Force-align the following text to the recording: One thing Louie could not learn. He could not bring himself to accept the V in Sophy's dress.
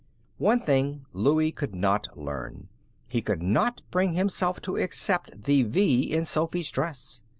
One 0.39 0.59
thing 0.59 1.05
Louie 1.13 1.51
could 1.51 1.75
not 1.75 2.17
learn. 2.17 2.69
He 3.07 3.21
could 3.21 3.43
not 3.43 3.83
bring 3.91 4.13
himself 4.13 4.59
to 4.61 4.75
accept 4.75 5.43
the 5.43 5.61
V 5.61 6.11
in 6.11 6.25
Sophy's 6.25 6.71
dress. 6.71 7.21